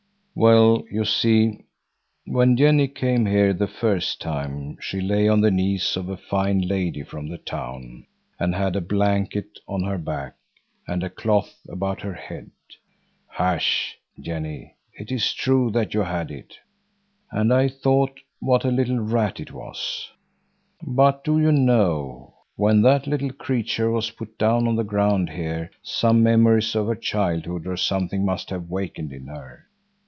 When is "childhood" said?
26.95-27.67